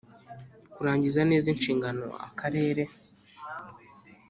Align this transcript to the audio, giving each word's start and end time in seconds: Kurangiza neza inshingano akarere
Kurangiza 0.73 1.21
neza 1.31 1.47
inshingano 1.53 2.05
akarere 2.27 2.83